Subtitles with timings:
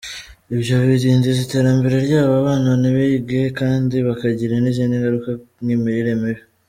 [0.55, 5.31] Ibyo bidindiza iterambere ryabo, abana ntibige kandi bakagira n’izindi ngaruka
[5.63, 6.41] nk’imirire mibi.